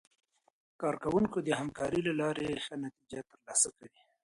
کارکوونکي 0.81 1.39
د 1.43 1.49
همکارۍ 1.59 2.01
له 2.07 2.13
لارې 2.21 2.61
ښه 2.65 2.75
نتیجه 2.85 3.19
ترلاسه 3.29 3.69
کوي 3.77 4.01